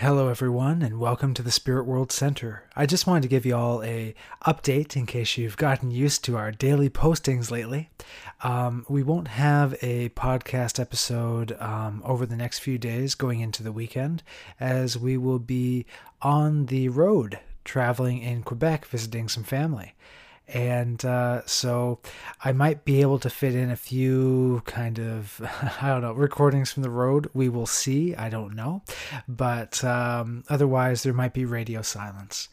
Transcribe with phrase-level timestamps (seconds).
[0.00, 2.62] Hello, everyone, and welcome to the Spirit World Center.
[2.74, 4.14] I just wanted to give you all a
[4.46, 7.90] update in case you've gotten used to our daily postings lately.
[8.42, 13.62] Um, we won't have a podcast episode um, over the next few days going into
[13.62, 14.22] the weekend,
[14.58, 15.84] as we will be
[16.22, 19.92] on the road traveling in Quebec visiting some family
[20.52, 22.00] and uh, so
[22.44, 25.40] I might be able to fit in a few kind of
[25.80, 27.30] I don't know recordings from the road.
[27.34, 28.14] We will see.
[28.14, 28.82] I don't know,
[29.28, 32.48] but um, otherwise there might be radio silence.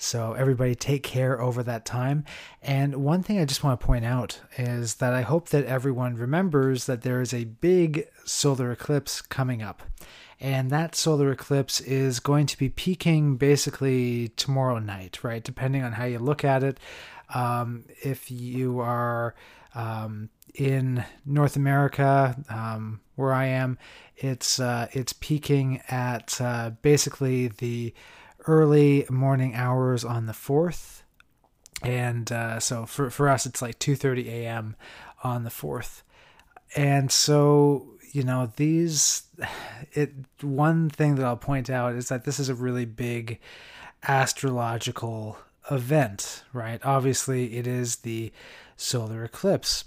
[0.00, 2.24] So everybody take care over that time.
[2.62, 6.14] And one thing I just want to point out is that I hope that everyone
[6.14, 9.82] remembers that there is a big solar eclipse coming up.
[10.40, 15.42] And that solar eclipse is going to be peaking basically tomorrow night, right?
[15.42, 16.78] Depending on how you look at it.
[17.34, 19.34] Um, if you are
[19.74, 23.78] um, in North America, um, where I am,
[24.16, 27.92] it's uh, it's peaking at uh, basically the
[28.46, 31.02] early morning hours on the fourth,
[31.82, 34.76] and uh, so for for us it's like two thirty a.m.
[35.22, 36.02] on the fourth,
[36.76, 39.22] and so you know these
[39.92, 43.38] it one thing that I'll point out is that this is a really big
[44.06, 45.38] astrological
[45.70, 46.80] event, right?
[46.84, 48.32] Obviously, it is the
[48.76, 49.84] solar eclipse.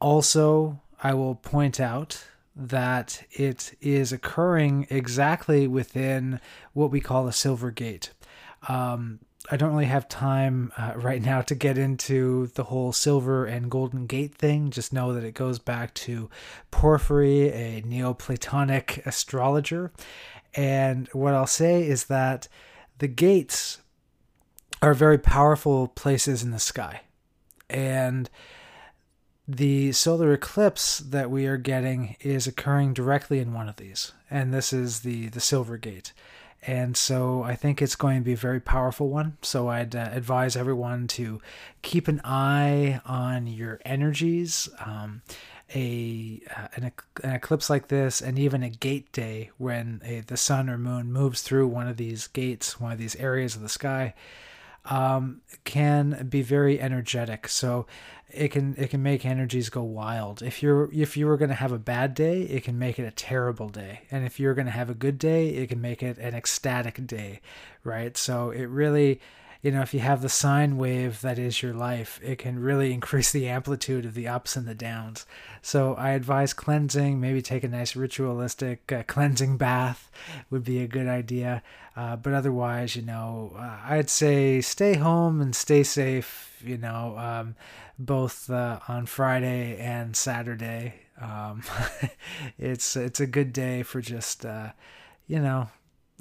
[0.00, 2.24] Also, I will point out
[2.60, 6.40] that it is occurring exactly within
[6.72, 8.10] what we call a silver gate.
[8.68, 13.46] Um, I don't really have time uh, right now to get into the whole silver
[13.46, 14.70] and golden gate thing.
[14.70, 16.28] Just know that it goes back to
[16.70, 19.92] Porphyry, a Neoplatonic astrologer.
[20.54, 22.48] And what I'll say is that
[22.98, 23.78] the gates
[24.82, 27.02] are very powerful places in the sky.
[27.68, 28.28] And
[29.56, 34.12] the solar eclipse that we are getting is occurring directly in one of these.
[34.30, 36.12] And this is the, the Silver Gate.
[36.62, 39.38] And so I think it's going to be a very powerful one.
[39.42, 41.40] So I'd uh, advise everyone to
[41.82, 44.68] keep an eye on your energies.
[44.84, 45.22] Um,
[45.74, 46.92] a uh, an,
[47.22, 51.12] an, eclipse like this, and even a gate day when a, the sun or moon
[51.12, 54.12] moves through one of these gates, one of these areas of the sky,
[54.84, 57.48] um, can be very energetic.
[57.48, 57.86] So
[58.32, 60.42] it can it can make energies go wild.
[60.42, 63.04] If you're if you were going to have a bad day, it can make it
[63.04, 64.02] a terrible day.
[64.10, 67.06] And if you're going to have a good day, it can make it an ecstatic
[67.06, 67.40] day,
[67.84, 68.16] right?
[68.16, 69.20] So it really
[69.62, 72.92] you know, if you have the sine wave that is your life, it can really
[72.94, 75.26] increase the amplitude of the ups and the downs.
[75.62, 80.10] So I advise cleansing, maybe take a nice ritualistic uh, cleansing bath
[80.50, 81.62] would be a good idea.
[81.96, 87.16] Uh, but otherwise, you know, uh, I'd say stay home and stay safe, you know,
[87.18, 87.56] um,
[87.98, 90.94] both uh, on Friday and Saturday.
[91.20, 91.62] Um,
[92.58, 94.70] it's it's a good day for just uh,
[95.26, 95.68] you know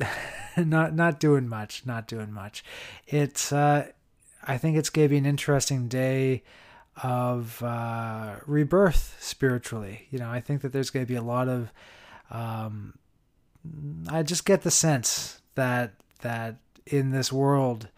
[0.58, 2.64] not not doing much, not doing much.
[3.08, 3.88] It's uh,
[4.44, 6.44] I think it's gonna be an interesting day
[7.04, 10.08] of uh, rebirth spiritually.
[10.12, 11.72] You know, I think that there's gonna be a lot of.
[12.32, 12.96] Um,
[14.10, 17.90] I just get the sense that that in this world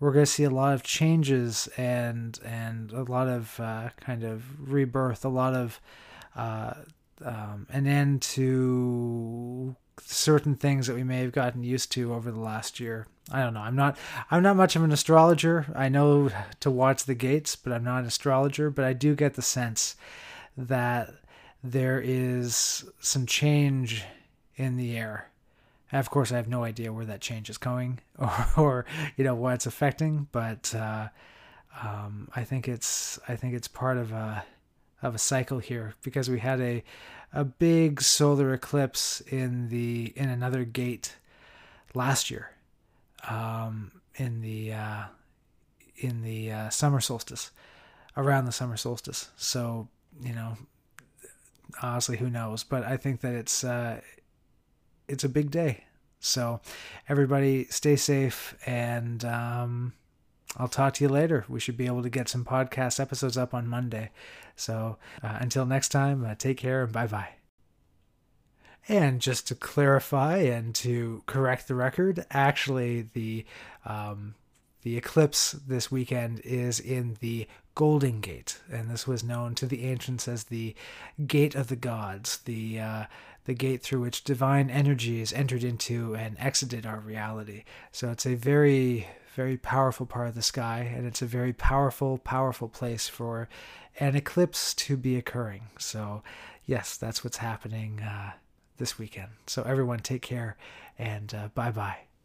[0.00, 4.22] we're going to see a lot of changes and and a lot of uh, kind
[4.22, 5.80] of rebirth, a lot of
[6.36, 6.74] uh,
[7.22, 12.40] um, an end to certain things that we may have gotten used to over the
[12.40, 13.06] last year.
[13.30, 13.60] I don't know.
[13.60, 13.96] I'm not
[14.30, 15.66] I'm not much of an astrologer.
[15.74, 16.30] I know
[16.60, 19.96] to watch the gates, but I'm not an astrologer, but I do get the sense
[20.56, 21.10] that
[21.62, 24.04] there is some change
[24.56, 25.30] in the air.
[25.90, 28.86] And of course, I have no idea where that change is going or, or
[29.16, 31.08] you know what it's affecting, but uh,
[31.82, 34.44] um, I think it's I think it's part of a
[35.04, 36.82] of a cycle here because we had a
[37.32, 41.16] a big solar eclipse in the in another gate
[41.92, 42.50] last year
[43.28, 45.04] um, in the uh,
[45.96, 47.50] in the uh, summer solstice
[48.16, 49.30] around the summer solstice.
[49.36, 49.88] So
[50.22, 50.56] you know
[51.82, 52.64] honestly who knows?
[52.64, 54.00] But i think that it's uh,
[55.06, 55.84] it's a big day.
[56.20, 56.60] So
[57.08, 59.92] everybody stay safe and um,
[60.56, 61.44] I'll talk to you later.
[61.48, 64.10] We should be able to get some podcast episodes up on Monday.
[64.56, 67.30] So uh, until next time, uh, take care and bye bye.
[68.88, 73.46] And just to clarify and to correct the record, actually the
[73.84, 74.34] um,
[74.82, 79.84] the eclipse this weekend is in the Golden Gate, and this was known to the
[79.84, 80.74] ancients as the
[81.26, 83.04] Gate of the Gods, the uh,
[83.46, 87.64] the gate through which divine energy is entered into and exited our reality.
[87.92, 92.18] So it's a very very powerful part of the sky, and it's a very powerful,
[92.18, 93.48] powerful place for
[94.00, 95.62] an eclipse to be occurring.
[95.78, 96.22] So,
[96.66, 98.32] yes, that's what's happening uh,
[98.78, 99.30] this weekend.
[99.46, 100.56] So everyone, take care
[100.98, 101.98] and uh, bye bye.